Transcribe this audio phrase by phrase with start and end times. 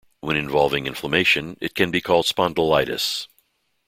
[0.21, 3.27] When involving inflammation, it can be called spondylitis.